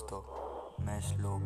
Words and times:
दोस्तों, 0.00 0.84
मैं 0.84 1.00
श्लोक। 1.00 1.42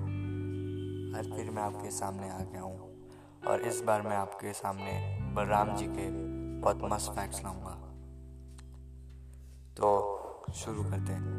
आज 1.17 1.37
फिर 1.37 1.51
मैं 1.51 1.63
आपके 1.63 1.91
सामने 1.91 2.31
आ 2.31 2.39
गया 2.39 2.61
हूँ। 2.61 3.09
और 3.47 3.61
इस 3.61 3.81
बार 3.81 4.03
मैं 4.03 4.17
आपके 4.17 4.53
सामने 4.53 5.19
बलराम 5.35 5.77
जी 5.77 5.87
के 5.87 6.11
बहुत 6.61 6.81
मस्त 6.85 7.13
फैक्ट्स 7.13 7.45
लाऊँगा। 7.45 7.71
तो 9.77 9.89
शुरू 10.55 10.83
करते 10.83 11.13
हैं। 11.13 11.39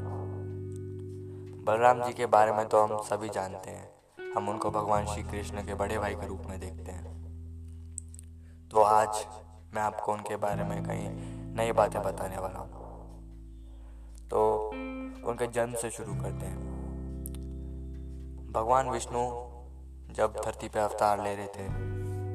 बलराम 1.66 2.04
जी 2.04 2.14
के 2.14 2.26
बारे 2.26 2.52
में 2.52 2.68
तो 2.68 2.84
हम 2.84 2.98
सभी 3.02 3.30
जानते 3.30 3.70
हैं। 3.70 3.90
हम 4.36 4.50
उनको 4.50 4.72
भगवान 4.72 5.06
श्री 5.06 5.24
कृष्ण 5.24 5.66
के 5.66 5.74
बड़े 5.74 5.98
भाई 5.98 6.16
के 6.16 6.28
रूप 6.28 6.44
में 6.50 6.60
देखते 6.60 6.92
हैं। 6.92 7.16
तो 8.70 8.82
आज 8.82 9.28
मैं 9.74 9.82
आपको 9.82 10.14
उनके 10.14 10.36
बारे 10.36 10.64
में 10.64 10.84
कई 10.84 11.08
नई 11.56 11.72
बातें 11.72 12.02
बताने 12.02 12.38
वाला 12.38 12.60
हूँ। 12.60 12.76
तो 14.30 14.68
उनके 15.26 15.48
जन्म 15.48 15.74
से 15.74 15.90
शुरू 15.90 16.14
करते 16.14 16.46
हैं। 16.46 16.65
भगवान 18.56 18.90
विष्णु 18.90 19.22
जब 20.16 20.36
धरती 20.36 20.68
पर 20.68 20.80
अवतार 20.80 21.24
ले 21.24 21.34
रहे 21.36 21.48
थे, 21.48 21.64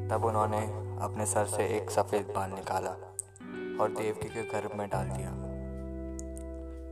तब 0.09 0.24
उन्होंने 0.24 0.59
अपने 1.05 1.27
सर 1.27 1.46
से 1.46 1.66
एक 1.77 1.91
सफ़ेद 1.91 2.33
बाल 2.37 2.51
निकाला 2.51 2.91
और 3.80 3.95
देवकी 3.98 4.29
के 4.29 4.43
गर्भ 4.51 4.74
में 4.79 4.88
डाल 4.88 5.09
दिया। 5.09 5.30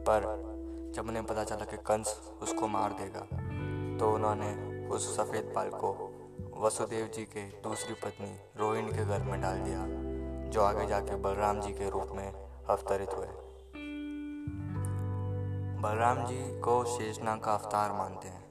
पर 0.09 0.93
जब 0.97 1.09
उन्हें 1.09 1.25
पता 1.27 1.45
चला 1.45 1.65
कि 1.65 1.77
कंस 1.87 2.17
उसको 2.43 2.69
मार 2.69 2.93
देगा 2.93 3.27
तो 3.99 4.11
उन्होंने 4.15 4.89
उस 4.89 5.17
सफ़ेद 5.17 5.53
बाल 5.57 5.71
को 5.75 5.93
वसुदेव 6.57 7.11
जी 7.15 7.25
के 7.27 7.47
दूसरी 7.63 7.95
पत्नी 8.05 8.33
रोहिणी 8.57 8.93
के 8.93 9.05
घर 9.05 9.23
में 9.23 9.41
डाल 9.41 9.61
दिया, 9.61 9.85
जो 10.51 10.63
आगे 10.63 10.87
जाके 10.87 11.17
बलराम 11.19 11.61
जी 11.61 11.73
के 11.75 11.91
रूप 11.91 12.17
में 12.17 12.27
अवतरित 12.27 13.17
हुए। 13.17 13.29
बलराम 15.83 16.27
जी 16.27 16.61
को 16.61 16.85
शेषनाग 16.97 17.41
का 17.41 17.55
अवतार 17.55 17.93
मानते 17.93 18.29
हैं। 18.29 18.48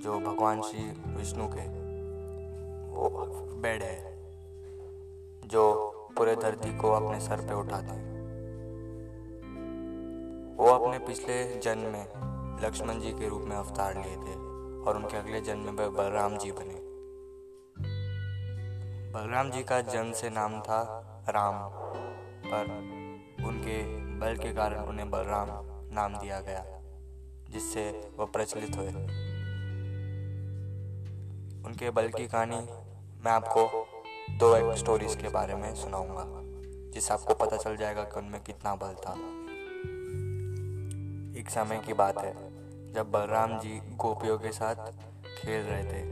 जो 0.00 0.18
भगवान 0.20 0.62
श्री 0.62 0.82
विष्णु 1.06 1.46
के 1.48 1.66
वो 2.90 3.08
बेड 3.62 3.82
है, 3.82 3.96
जो 5.44 5.62
पूरे 6.16 6.36
धरती 6.36 6.76
को 6.78 6.90
अपने 6.90 7.20
सर 7.20 7.40
पे 7.40 7.54
उठाते 7.54 7.94
हैं। 7.94 8.08
वो 10.56 10.66
अपने 10.66 10.98
पिछले 10.98 11.60
जन्म 11.60 11.82
में 11.82 12.64
लक्ष्मण 12.64 13.00
जी 13.00 13.10
के 13.10 13.28
रूप 13.28 13.42
में 13.42 13.56
अवतार 13.56 13.94
लिए 13.94 14.16
थे 14.16 14.34
और 14.82 14.96
उनके 14.96 15.16
अगले 15.16 15.40
जन्म 15.40 15.74
में 15.74 15.94
बलराम 15.94 16.36
जी 16.38 16.52
बने। 16.52 16.80
बलराम 19.12 19.50
जी 19.50 19.62
का 19.62 19.80
जन्म 19.80 20.12
से 20.12 20.30
नाम 20.30 20.60
था 20.60 20.82
राम, 21.28 21.68
पर 22.44 22.64
उनके 23.46 23.82
बल 24.18 24.36
के 24.36 24.52
कारण 24.52 24.78
उन्हें 24.78 25.10
बलराम 25.10 25.48
नाम 25.94 26.18
दिया 26.18 26.40
गया, 26.40 26.64
जिससे 27.50 27.90
वह 28.18 28.26
प्रचलित 28.26 28.76
हुए। 28.76 29.28
उनके 31.66 31.90
बल 31.90 32.08
की 32.08 32.26
कहानी 32.26 32.56
मैं 33.24 33.32
आपको 33.32 33.86
दो 34.38 34.54
एक 34.56 34.76
स्टोरीज 34.78 35.14
के 35.16 35.28
बारे 35.28 35.54
में 35.54 35.74
सुनाऊँगा, 35.74 36.24
जिससे 36.92 37.14
आपको 37.14 37.34
पता 37.34 37.56
चल 37.56 37.76
जाएगा 37.76 38.02
कि 38.04 38.18
उनमें 38.20 38.40
कितना 38.42 38.74
बल 38.74 38.94
था। 39.06 39.12
एक 41.40 41.50
समय 41.50 41.82
की 41.86 41.92
बात 41.92 42.18
है, 42.18 42.32
जब 42.92 43.10
बलराम 43.10 43.58
जी 43.58 43.80
गोपियों 43.96 44.38
के 44.38 44.52
साथ 44.52 44.74
खेल 45.36 45.62
रहे 45.62 45.84
थे, 45.84 46.02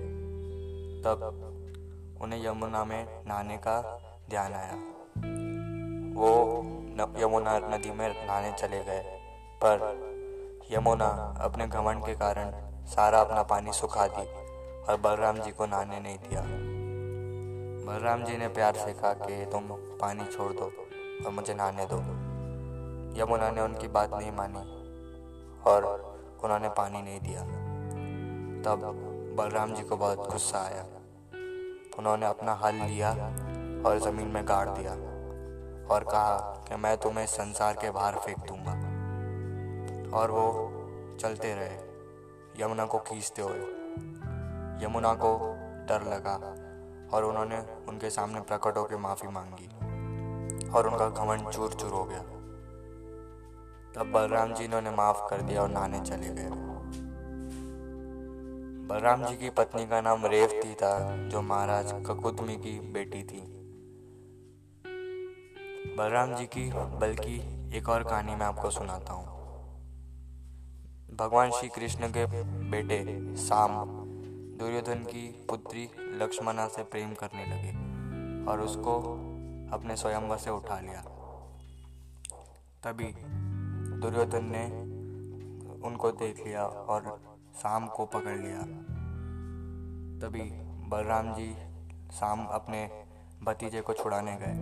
तब 1.03 2.19
उन्हें 2.21 2.45
यमुना 2.47 2.85
में 2.85 3.05
नहाने 3.27 3.57
का 3.57 3.81
ध्यान 4.31 4.53
आया। 4.53 4.75
वो 6.15 6.31
यमुना 7.21 7.59
नदी 7.69 7.91
में 7.91 8.09
नहाने 8.09 8.53
चले 8.53 8.85
गए, 8.85 9.03
पर 9.65 10.67
यमुना 10.73 11.07
अपने 11.41 11.67
घमंड 11.67 12.05
के 12.07 12.15
कारण 12.15 12.53
सारा 12.87 13.21
अपना 13.21 13.43
पानी 13.43 13.73
सुखा 13.73 14.07
दी। 14.07 14.27
और 14.89 14.97
बलराम 14.97 15.39
जी 15.39 15.51
को 15.51 15.67
नहाने 15.67 16.01
नहीं 16.01 16.19
दिया। 16.19 16.43
बलराम 17.87 18.25
जी 18.25 18.37
ने 18.37 18.49
प्यार 18.49 18.75
से 18.75 18.93
कहा 18.93 19.13
कि 19.13 19.45
तुम 19.47 19.69
पानी 20.01 20.25
छोड़ 20.27 20.53
दो 20.53 20.73
और 21.27 21.33
मुझे 21.33 21.55
नहाने 21.55 21.87
दो। 21.87 21.99
यमुना 23.21 23.51
ने 23.51 23.61
उनकी 23.61 23.89
बात 23.89 24.11
नहीं 24.15 24.33
मानी 24.33 24.63
और 25.71 25.85
उन्होंने 26.45 26.69
पानी 26.69 27.03
नहीं 27.03 27.21
दिया, 27.21 27.43
तब 28.63 28.85
बलराम 29.39 29.75
जी 29.75 29.83
को 29.83 29.97
बहुत 29.97 30.31
गुस्सा 30.33 30.59
आया। 30.59 30.83
उन्होंने 31.99 32.27
अपना 32.27 32.53
हल 32.55 32.75
लिया 32.75 33.11
और 33.87 33.99
ज़मीन 33.99 34.29
में 34.29 34.49
गाड़ 34.49 34.69
दिया 34.69 34.93
और 35.95 36.05
कहा 36.05 36.65
कि 36.69 36.77
मैं 36.77 36.97
तुम्हें 36.97 37.27
संसार 37.27 37.75
के 37.75 37.91
बाहर 37.91 38.15
फेंक 38.17 38.39
दूँगा। 38.39 38.73
और 40.19 40.31
वो 40.31 40.47
चलते 41.21 41.55
रहे, 41.55 42.65
यमुना 42.65 42.85
को 42.85 42.99
खींचते 42.99 43.43
हुए। 43.43 43.78
यमुना 44.83 45.15
को 45.15 45.55
डर 45.89 46.03
लगा 46.03 46.35
और 47.17 47.25
उन्होंने 47.25 47.59
उनके 47.89 48.11
सामने 48.11 48.41
प्रकट 48.41 48.77
होकर 48.77 48.97
माफ़ी 48.97 49.29
मांगी 49.29 49.69
और 50.69 50.89
उनका 50.89 51.09
घमंड 51.09 51.49
चूर 51.49 51.73
चूर 51.73 51.91
हो 51.91 52.05
गया। 52.05 52.23
तब 53.95 54.13
बलराम 54.13 54.55
जी 54.55 54.69
ने 54.69 54.91
माफ़ 54.91 55.31
कर 55.31 55.43
दिया 55.43 55.63
और 55.63 55.69
नहाने 55.69 56.01
चले 56.01 56.29
गए। 56.29 56.51
बलराम 58.87 59.25
जी 59.25 59.37
की 59.37 59.51
पत्नी 59.51 59.87
का 59.87 60.01
नाम 60.01 60.27
रेवती 60.27 60.75
था, 60.75 61.17
जो 61.29 61.43
महाराज 61.43 61.93
ककुदमी 61.93 62.57
की 62.57 62.81
बेटी 62.81 63.23
थी। 63.23 63.41
बलराम 65.99 66.35
जी 66.35 66.47
की, 66.47 66.71
बल्कि 66.75 67.37
एक 67.79 67.89
और 67.89 68.05
कहानी 68.05 68.35
मैं 68.35 68.47
आपको 68.47 68.71
सुनाता 68.71 69.13
हूँ। 69.13 69.27
भगवान 71.17 71.51
श्री 71.51 71.69
कृष्ण 71.69 72.09
के 72.09 72.27
बेटे 72.71 73.37
साम 73.37 73.98
दुर्योधन 74.59 74.95
की 74.95 75.47
पुत्री 75.51 75.89
लक्ष्मणा 76.01 76.67
से 76.69 76.83
प्रेम 76.83 77.13
करने 77.15 77.45
लगे 77.47 77.73
और 78.51 78.61
उसको 78.61 78.95
अपने 79.73 79.97
स्वयंवर 79.97 80.37
से 80.37 80.51
उठा 80.51 80.81
लिया। 80.81 81.03
तभी 82.85 83.13
दुर्योधन 84.01 84.45
ने 84.45 84.65
उनको 85.87 86.11
देख 86.11 86.47
लिया 86.47 86.65
और 86.65 87.21
शाम 87.57 87.87
को 87.87 88.07
पकड़ 88.07 88.37
लिया। 88.39 88.63
तभी 90.19 90.51
बलराम 90.89 91.35
जी 91.35 91.51
शाम 92.13 92.45
अपने 92.47 92.85
भतीजे 93.43 93.81
को 93.81 93.93
छुड़ाने 93.93 94.37
गए, 94.37 94.57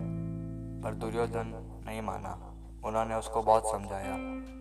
पर 0.82 0.94
दुर्योधन 0.94 1.52
नहीं 1.86 2.02
माना। 2.02 2.34
उन्होंने 2.84 3.14
उसको 3.14 3.42
बहुत 3.42 3.70
समझाया 3.70 4.16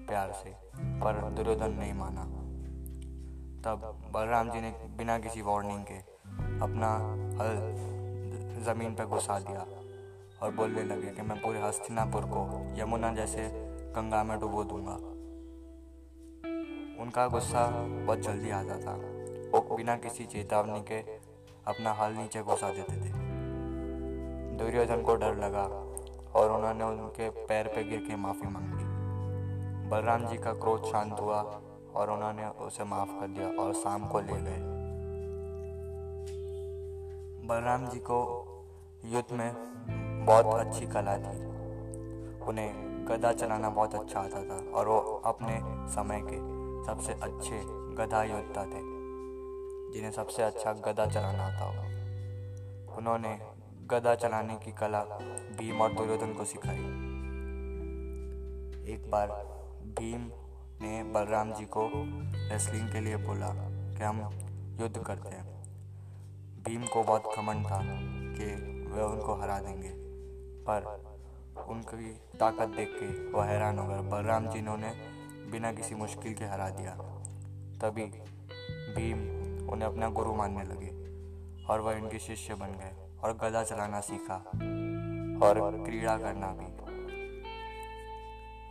प्यार 0.07 0.31
से, 0.31 0.55
पर 0.75 1.29
दुर्योधन 1.31 1.71
नहीं 1.71 1.93
माना। 1.93 2.44
तब 3.65 3.81
बलराम 4.13 4.49
जी 4.49 4.61
ने 4.61 4.69
बिना 4.97 5.17
किसी 5.19 5.41
वार्निंग 5.41 5.83
के 5.83 5.95
अपना 6.61 6.89
हल 7.39 7.55
ज़मीन 8.65 8.93
पर 8.95 9.05
घुसा 9.05 9.39
दिया 9.39 9.65
और 10.41 10.51
बोलने 10.51 10.83
लगे 10.83 11.11
कि 11.11 11.21
मैं 11.21 11.41
पूरे 11.41 11.61
हस्तिनापुर 11.61 12.25
को 12.25 12.43
यमुना 12.77 13.13
जैसे 13.13 13.49
गंगा 13.95 14.23
में 14.23 14.39
डुबो 14.39 14.63
दूँगा। 14.63 14.95
उनका 17.03 17.27
गुस्सा 17.27 17.65
बहुत 18.05 18.19
जल्दी 18.19 18.49
आता 18.49 18.77
था 18.77 18.95
वो 19.51 19.75
बिना 19.77 19.95
किसी 19.97 20.25
चेतावनी 20.25 20.81
के 20.81 21.01
अपना 21.67 21.93
हल 21.93 22.13
नीचे 22.13 22.43
घुसा 22.43 22.69
देते 22.69 22.93
थे। 22.93 23.11
दुर्योधन 24.57 25.01
को 25.01 25.15
डर 25.15 25.35
लगा 25.35 25.67
और 26.39 26.51
उन्होंने 26.51 26.83
उनके 26.83 27.29
पैर 27.29 27.67
पे 27.67 27.83
गिर 27.83 27.99
के 27.99 28.15
माफ़ी 28.15 28.47
मांगी। 28.47 28.83
बलराम 29.89 30.27
जी 30.27 30.37
का 30.37 30.53
क्रोध 30.53 30.85
शांत 30.85 31.19
हुआ 31.19 31.41
और 31.95 32.09
उन्होंने 32.09 32.47
उसे 32.65 32.83
माफ़ 32.83 33.09
कर 33.19 33.27
दिया 33.27 33.47
और 33.63 33.73
शाम 33.73 34.07
को 34.07 34.19
ले 34.19 34.41
गए। 34.41 34.59
बलराम 37.47 37.87
जी 37.87 37.99
को 37.99 38.19
युद्ध 39.05 39.31
में 39.31 39.51
बहुत 40.25 40.59
अच्छी 40.59 40.87
कला 40.87 41.17
थी। 41.17 41.37
उन्हें 42.47 43.07
गदा 43.07 43.31
चलाना 43.33 43.69
बहुत 43.69 43.95
अच्छा 43.95 44.19
आता 44.19 44.43
था 44.43 44.57
और 44.71 44.87
वो 44.87 44.99
अपने 45.25 45.59
समय 45.93 46.21
के 46.25 46.37
सबसे 46.85 47.13
अच्छे 47.13 47.61
गधा 47.95 48.23
योद्धा 48.23 48.63
थे, 48.65 48.81
जिन्हें 49.93 50.11
सबसे 50.11 50.43
अच्छा 50.43 50.73
गदा 50.73 51.05
चलाना 51.05 51.45
आता 51.45 51.65
हो 51.65 52.97
उन्होंने 52.97 53.39
गदा 53.87 54.15
चलाने 54.15 54.55
की 54.55 54.71
कला 54.71 55.01
भीम 55.57 55.81
और 55.81 55.93
दुर्योधन 55.93 56.33
को 56.33 56.45
सिखाई। 56.45 56.77
एक 58.93 59.09
बार 59.11 59.27
भीम 59.99 60.21
ने 60.81 61.03
बलराम 61.03 61.53
जी 61.53 61.65
को 61.65 61.89
रेसलिंग 62.49 62.91
के 62.91 62.99
लिए 63.01 63.17
बोला 63.17 63.49
कि 63.49 64.03
हम 64.03 64.17
युद्ध 64.81 64.97
करते 64.97 65.29
हैं। 65.29 65.45
भीम 66.63 66.85
को 66.85 67.03
बहुत 67.03 67.23
घमंड 67.37 67.65
था 67.65 67.79
कि 67.81 68.45
वह 68.91 69.03
उनको 69.03 69.35
हरा 69.35 69.59
देंगे, 69.59 69.91
पर 70.63 70.85
उनकी 71.69 72.11
ताकत 72.37 72.75
देख 72.75 72.89
के 72.93 73.07
वह 73.31 73.45
हैरान 73.45 73.79
हो 73.79 73.87
गए। 73.87 74.01
बलराम 74.11 74.47
जी 74.49 74.61
ने 74.61 74.91
बिना 75.51 75.71
किसी 75.71 75.95
मुश्किल 75.95 76.33
के 76.33 76.45
हरा 76.45 76.69
दिया। 76.69 76.91
तभी 77.81 78.05
भीम 78.95 79.19
उन्हें 79.69 79.87
अपना 79.89 80.09
गुरु 80.09 80.33
मानने 80.33 80.63
लगे 80.63 80.91
और 81.65 81.81
वह 81.81 81.93
इनके 81.93 82.19
शिष्य 82.19 82.55
बन 82.55 82.77
गए 82.77 82.93
और 83.23 83.33
गदा 83.37 83.63
चलाना 83.63 83.99
सीखा 84.01 84.35
और 85.45 85.83
क्रीड़ा 85.85 86.17
करना 86.17 86.47
भी। 86.51 86.73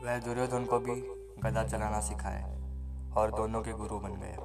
वह 0.04 0.18
दुर्योधन 0.18 0.64
को 0.64 0.78
भी 0.78 1.00
गदा 1.38 1.64
चलाना 1.64 2.00
सिखाए 2.00 2.42
और 3.16 3.30
दोनों 3.30 3.62
के 3.62 3.72
गुरु 3.72 3.98
बन 3.98 4.14
गए। 4.14 4.36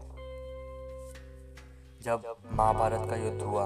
जब 2.01 2.23
महाभारत 2.51 3.09
का 3.09 3.15
युद्ध 3.15 3.41
हुआ 3.41 3.65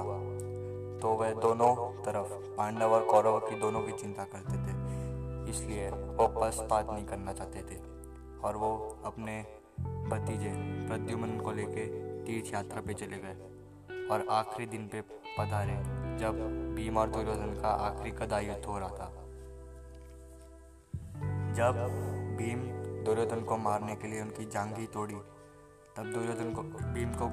तो 1.00 1.08
वह 1.10 1.30
दोनों 1.32 1.74
तरफ़, 2.02 2.32
पांडव 2.56 2.92
और 2.92 3.04
कौरव 3.04 3.38
की 3.40 3.56
दोनों 3.60 3.82
की 3.82 3.92
चिंता 3.92 4.24
करते 4.24 4.56
थे। 4.58 4.72
इसलिए 5.50 5.88
वो 5.90 6.26
पक्षपात 6.30 6.90
नहीं 6.90 7.06
करना 7.06 7.32
चाहते 7.32 7.62
थे 7.62 7.78
और 8.40 8.56
वो 8.56 8.70
अपने 9.04 9.40
भतीजे 9.80 10.52
प्रद्युमन 10.88 11.38
को 11.40 11.52
लेके 11.52 11.86
तीर्थ 12.24 12.52
यात्रा 12.54 12.80
पे 12.80 12.94
चले 12.94 13.18
गए 13.18 14.08
और 14.08 14.26
आखिरी 14.30 14.66
दिन 14.66 14.88
पे 14.88 15.00
पधारे, 15.38 15.76
जब 16.18 16.40
भीम 16.74 16.96
और 16.96 17.08
दुर्योधन 17.08 17.60
का 17.62 17.68
आखिरी 17.68 18.10
कदा 18.10 18.38
युद्ध 18.40 18.64
हो 18.64 18.78
रहा 18.78 18.88
था। 18.88 19.10
जब 21.54 21.74
भीम 22.38 22.60
दुर्योधन 23.04 23.40
को 23.40 23.56
मारने 23.56 23.94
के 23.96 24.08
लिए 24.08 24.20
उनकी 24.22 24.44
जांगी 24.44 24.86
तोड़ी। 24.86 25.14
तब 25.96 26.04
दुर्योधन 26.04 26.52
को, 26.54 26.62
भीम 26.62 27.10
को, 27.12 27.26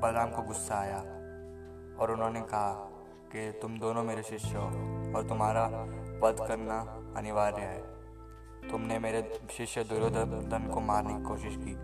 बलराम 0.00 0.30
को 0.30 0.42
गुस्सा 0.42 0.74
आया 0.74 0.98
और 2.00 2.10
उन्होंने 2.10 2.40
कहा 2.40 2.72
कि 3.32 3.50
तुम 3.62 3.78
दोनों 3.78 4.04
मेरे 4.04 4.22
शिष्य 4.22 4.56
हो 4.56 4.64
और 5.16 5.26
तुम्हारा 5.28 5.66
वध 6.22 6.36
करना 6.48 6.80
अनिवार्य 7.16 7.62
है। 7.62 8.70
तुमने 8.70 8.98
मेरे 8.98 9.40
शिष्य 9.50 9.84
दुर्योधन 9.84 10.70
को 10.74 10.80
मारने 10.80 11.14
की 11.14 11.24
कोशिश 11.24 11.56
की, 11.56 11.74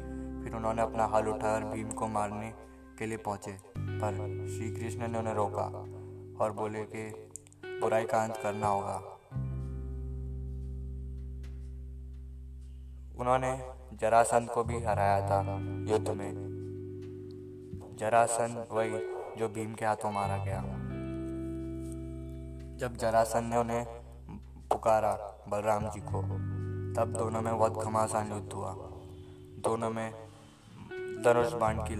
फिर 0.44 0.54
उन्होंने 0.54 0.82
अपना 0.82 1.04
हल 1.04 1.28
उठाकर 1.28 1.64
भीम 1.64 1.90
को 1.90 2.06
मारने 2.08 2.52
के 2.98 3.06
लिए 3.06 3.18
पहुँचे। 3.18 3.56
पर 3.78 4.14
श्री 4.48 4.70
कृष्ण 4.70 5.08
ने 5.08 5.18
उन्हें 5.18 5.34
रोका 5.34 5.64
और 6.44 6.52
बोले 6.52 6.84
कि 6.84 7.30
बुराई 7.80 8.04
का 8.04 8.22
अंत 8.24 8.36
करना 8.36 8.68
होगा। 8.68 9.15
उन्होंने 13.20 13.70
जरासंध 13.94 14.48
को 14.48 14.64
भी 14.64 14.82
हराया 14.82 15.30
था, 15.30 15.40
युद्ध 15.88 16.08
में। 16.08 16.32
जरासंध 17.98 18.66
वही 18.72 18.90
जो 19.38 19.48
भीम 19.48 19.74
के 19.74 19.84
हाथों 19.84 20.12
मारा 20.12 20.44
गया। 20.44 20.62
जब 22.76 22.96
जरासंध 22.96 23.52
ने 23.52 23.56
उन्हें 23.56 23.86
पुकारा 24.70 25.44
बलराम 25.48 25.88
जी 25.88 26.00
को, 26.00 26.22
तब 26.94 27.14
दोनों 27.18 27.40
में 27.40 27.58
बहुत 27.58 27.84
घमासान 27.84 28.32
युद्ध 28.32 28.52
हुआ। 28.52 28.72
दोनों 29.58 29.90
में 29.90 30.12
धनुष 31.24 31.52
बाण 31.52 31.78
की 31.78 31.96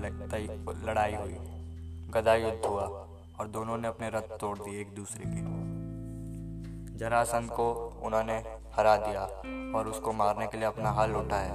लड़ाई 0.87 1.15
हुई। 1.15 1.37
गदा 2.11 2.35
युद्ध 2.35 2.67
हुआ 2.67 2.83
और 3.41 3.49
दोनों 3.49 3.79
ने 3.79 3.89
अपने 3.89 4.11
रथ 4.11 4.39
तोड़ 4.39 4.59
दिए 4.59 4.81
एक 4.81 4.95
दूसरे 4.95 5.25
के। 5.27 5.67
जरासंध 6.99 7.51
को 7.51 7.73
उन्होंने 8.03 8.56
हरा 8.79 8.97
दिया 8.97 9.23
और 9.79 9.89
उसको 9.89 10.13
मारने 10.13 10.47
के 10.47 10.59
लिए 10.59 10.67
अपना 10.67 10.91
हल 10.91 11.15
उठाया 11.17 11.55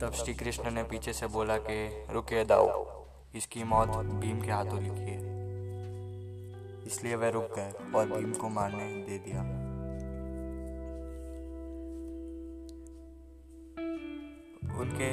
तब 0.00 0.12
श्री 0.14 0.34
कृष्ण 0.34 0.70
ने 0.70 0.82
पीछे 0.82 1.12
से 1.12 1.26
बोला 1.26 1.56
कि 1.60 2.06
रुके 2.10 2.44
दाओ 2.44 2.86
इसकी 3.34 3.64
मौत 3.64 3.88
भीम 3.88 4.40
के 4.40 4.50
हाथों 4.50 4.80
लिखी 4.82 5.10
है। 5.10 5.26
इसलिए 6.86 7.14
वह 7.14 7.28
रुक 7.28 7.54
गए 7.56 7.72
और 7.94 8.06
भीम 8.06 8.32
को 8.32 8.48
मारने 8.48 8.86
दे 9.02 9.18
दिया। 9.18 9.40
उनके 14.80 15.10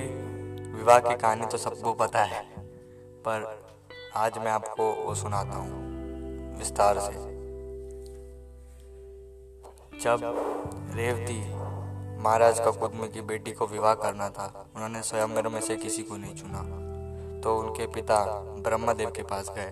विवाह 0.71 1.00
की 1.00 1.15
कहानी 1.15 1.45
तो 1.45 1.57
सबको 1.57 1.94
पता 1.95 2.24
है, 2.24 2.44
पर 3.27 3.38
आज 4.15 4.38
मैं 4.38 4.51
आपको 4.51 4.91
वो 4.95 5.15
सुनाता 5.15 5.57
हूँ, 5.57 6.57
विस्तार 6.57 7.00
से। 7.00 7.35
जब 10.06 10.22
रेवती 10.96 11.54
महाराज 12.24 12.60
का 12.60 12.72
कुदमी 12.72 13.07
की 13.07 13.22
बेटी 13.22 13.52
को 13.52 13.68
विवाह 13.68 13.94
करना 13.94 14.30
था, 14.30 14.69
उन्होंने 14.75 15.02
स्वयं 15.02 15.28
में 15.28 15.62
से 15.62 15.75
किसी 15.75 16.04
को 16.04 16.18
नहीं 16.18 16.36
चुना। 16.36 16.62
तो 17.42 17.57
उनके 17.57 17.88
पिता 17.88 18.42
ब्रह्मदेव 18.42 19.12
के 19.12 19.24
पास 19.24 19.50
गए 19.50 19.72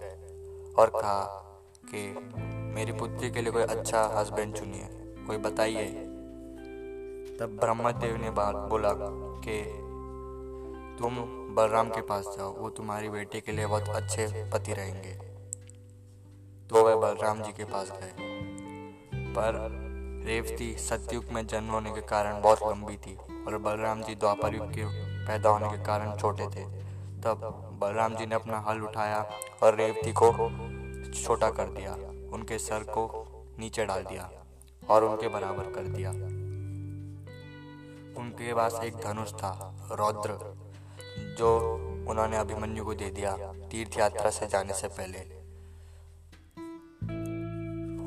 और 0.79 0.89
कहा 0.89 1.23
कि 1.85 2.31
मेरी 2.75 2.91
पुत्री 2.91 3.31
के 3.31 3.41
लिए 3.41 3.51
कोई 3.51 3.61
अच्छा 3.61 4.03
हस्बैंड 4.03 4.55
चुनिए, 4.55 4.87
कोई 5.27 5.37
बताइए। 5.37 5.87
तब 7.39 7.57
ब्रह्मदेव 7.61 8.17
ने 8.17 8.29
बात 8.29 8.55
बोला 8.55 8.93
कि 9.45 9.63
तुम 10.99 11.15
बलराम 11.55 11.89
के 11.89 12.01
पास 12.01 12.35
जाओ, 12.37 12.53
वो 12.53 12.69
तुम्हारी 12.69 13.09
बेटी 13.09 13.41
के 13.41 13.51
लिए 13.51 13.65
बहुत 13.65 13.89
अच्छे 13.89 14.51
पति 14.53 14.73
रहेंगे। 14.73 15.13
तो 16.67 16.83
वह 16.83 16.95
बलराम 16.95 17.41
जी 17.41 17.51
के 17.51 17.63
पास 17.63 17.91
गए। 17.91 18.13
पर 19.13 19.82
रेवती 20.23 20.75
सतयुग 20.79 21.25
में 21.31 21.45
जन्म 21.47 21.71
होने 21.71 21.91
के 21.91 22.01
कारण 22.01 22.41
बहुत 22.41 22.59
लंबी 22.63 22.97
थी 22.97 23.15
और 23.47 23.57
बलराम 23.57 24.01
जी 24.03 24.15
द्वापर 24.15 24.55
युग 24.55 24.69
के 24.69 24.85
पैदा 25.27 25.49
होने 25.49 25.69
के 25.69 25.83
कारण 25.83 26.17
छोटे 26.17 26.47
थे। 26.47 26.63
तब 27.21 27.41
बलराम 27.81 28.15
जी 28.15 28.25
ने 28.25 28.35
अपना 28.35 28.59
हल 28.59 28.81
उठाया 28.81 29.25
और 29.63 29.75
रेवती 29.75 30.11
को 30.11 30.31
छोटा 31.13 31.49
कर 31.49 31.67
दिया, 31.69 31.93
उनके 32.33 32.57
सर 32.57 32.83
को 32.89 33.03
नीचे 33.59 33.85
डाल 33.85 34.03
दिया 34.03 34.29
और 34.89 35.03
उनके 35.03 35.27
बराबर 35.27 35.71
कर 35.71 35.87
दिया। 35.87 36.11
उनके 38.21 38.53
पास 38.53 38.79
एक 38.83 38.95
धनुष 38.95 39.33
था, 39.33 39.51
रौद्र, 39.91 40.37
जो 41.37 41.49
उन्होंने 42.09 42.37
अभिमन्यु 42.37 42.85
को 42.85 42.93
दे 42.93 43.09
दिया 43.09 43.35
तीर्थ 43.71 43.97
यात्रा 43.99 44.29
से 44.29 44.47
जाने 44.47 44.73
से 44.73 44.87
पहले। 44.87 45.19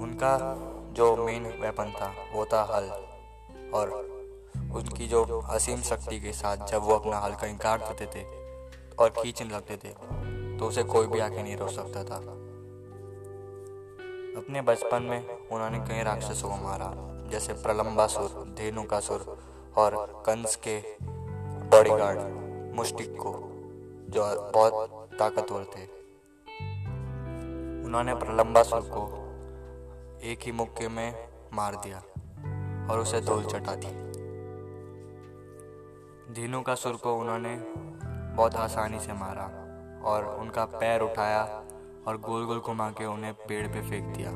उनका 0.03 0.33
जो 0.97 1.17
मेन 1.17 1.47
वेपन 1.61 1.91
था, 1.93 2.13
वो 2.33 2.45
था 2.45 2.63
हल 2.65 2.85
और 3.75 3.91
उसकी 4.75 5.07
जो 5.09 5.41
असीम 5.51 5.81
शक्ति 5.83 6.21
के 6.21 6.33
साथ 6.33 6.67
जब 6.69 6.83
वो 6.83 6.95
अपना 6.95 7.19
हल 7.19 7.35
कहीं 7.35 7.57
काट 7.59 7.81
देते 7.81 8.07
थे 8.15 8.25
और 8.99 9.11
खींचने 9.19 9.49
लगते 9.49 9.77
थे 9.77 9.91
तो 10.59 10.67
उसे 10.67 10.83
कोई 10.85 11.07
भी 11.07 11.19
आके 11.21 11.43
नहीं 11.43 11.57
रोक 11.57 11.71
सकता 11.71 12.05
था। 12.05 12.17
अपने 14.37 14.63
बचपन 14.63 15.03
में 15.03 15.49
उन्होंने 15.49 15.79
कई 15.79 16.03
राक्षसों 16.03 16.49
को 16.49 16.57
मारा, 16.57 16.93
जैसे 17.31 17.53
प्रलंबासुर 17.53 18.55
धेनुकासुर 18.59 19.21
और 19.77 19.97
कंस 20.27 20.57
के 20.57 20.79
बॉडीगार्ड 21.03 22.75
मुस्टिक 22.77 23.17
को, 23.17 23.33
जो 24.11 24.51
बहुत 24.55 25.09
ताकतवर 25.19 25.65
थे। 25.77 25.85
उन्होंने 27.87 28.15
प्रलंबासुर 28.15 28.81
को 28.89 29.26
एक 30.23 30.39
ही 30.43 30.53
मुक्के 30.53 30.89
में 30.89 31.29
मार 31.53 31.75
दिया 31.75 31.99
और 32.91 33.01
उसे 33.01 33.21
धूल 33.21 33.45
चटा 33.45 33.75
दी। 33.75 34.07
धीनू 36.35 36.61
का 36.63 36.75
सुर 36.75 36.93
को 36.93 37.15
उन्होंने 37.15 37.57
बहुत 38.37 38.55
आसानी 38.55 39.01
से 39.01 39.13
मारा 39.13 39.45
और 40.05 40.37
उनका 40.41 40.65
पैर 40.65 41.01
उठाया 41.01 41.43
और 42.09 42.21
गोल 42.21 42.45
गोल 42.45 42.59
घुमा 42.59 42.91
के 42.91 43.05
उन्हें 43.05 43.35
पेड़ 43.35 43.67
पे 43.69 43.83
फेंक 43.83 44.17
दिया 44.17 44.31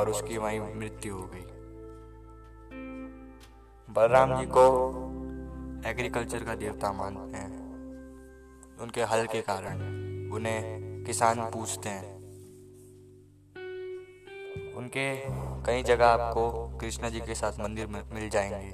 और 0.00 0.08
उसकी 0.08 0.38
वहीं 0.38 0.60
मृत्यु 0.60 1.14
हो 1.14 1.30
गई। 1.34 1.44
बलराम 3.94 4.40
जी 4.40 4.46
को 4.46 4.88
एग्रीकल्चर 5.88 6.44
का 6.44 6.54
देवता 6.54 6.92
मानते 6.92 7.36
हैं। 7.36 7.68
उनके 8.80 9.02
हल 9.02 9.26
के 9.26 9.40
कारण 9.40 9.76
उन्हें 10.32 10.78
किसान 11.04 11.40
पूछते 11.40 11.88
हैं। 11.88 12.17
उनके 14.78 15.14
कई 15.66 15.82
जगह 15.82 16.06
आपको 16.06 16.68
कृष्णा 16.78 17.08
जी 17.08 17.20
के 17.20 17.34
साथ 17.34 17.52
मंदिर 17.60 17.86
मिल 17.86 18.28
जाएँगे। 18.28 18.70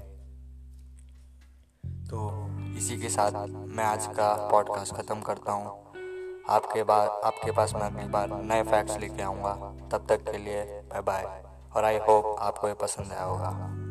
तो 2.06 2.49
इसी 2.76 2.96
के 2.99 3.08
साथ 3.08 3.32
मैं 3.49 3.84
आज 3.84 4.06
का 4.06 4.49
पॉडकास्ट 4.50 4.94
ख़त्म 4.94 5.20
करता 5.20 5.52
हूँ। 5.52 5.66
आपके 6.49 6.82
बाद 6.82 7.08
आपके 7.25 7.50
पास 7.50 7.75
मैं 7.75 7.82
अगली 7.82 8.06
बार 8.08 8.28
नए 8.42 8.62
फैक्ट्स 8.62 8.99
लेके 8.99 9.23
आऊँगा। 9.23 9.54
तब 9.92 10.06
तक 10.08 10.30
के 10.30 10.38
लिए 10.38 10.64
बाय 10.64 11.00
बाय 11.00 11.42
और 11.76 11.84
आई 11.84 11.99
होप 11.99 12.37
आपको 12.40 12.68
ये 12.68 12.75
पसंद 12.75 13.12
आया 13.12 13.25
होगा। 13.25 13.84